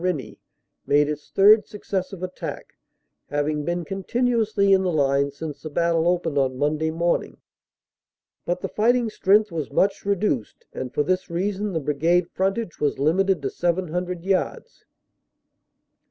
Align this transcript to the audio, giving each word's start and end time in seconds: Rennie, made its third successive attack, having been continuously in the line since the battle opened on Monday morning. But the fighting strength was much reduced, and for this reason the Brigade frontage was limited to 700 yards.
Rennie, 0.01 0.39
made 0.87 1.07
its 1.09 1.29
third 1.29 1.67
successive 1.67 2.23
attack, 2.23 2.73
having 3.27 3.63
been 3.63 3.85
continuously 3.85 4.73
in 4.73 4.81
the 4.81 4.91
line 4.91 5.29
since 5.29 5.61
the 5.61 5.69
battle 5.69 6.07
opened 6.07 6.39
on 6.39 6.57
Monday 6.57 6.89
morning. 6.89 7.37
But 8.43 8.61
the 8.61 8.67
fighting 8.67 9.11
strength 9.11 9.51
was 9.51 9.69
much 9.71 10.03
reduced, 10.03 10.65
and 10.73 10.91
for 10.91 11.03
this 11.03 11.29
reason 11.29 11.73
the 11.73 11.79
Brigade 11.79 12.31
frontage 12.31 12.79
was 12.79 12.97
limited 12.97 13.43
to 13.43 13.51
700 13.51 14.23
yards. 14.23 14.85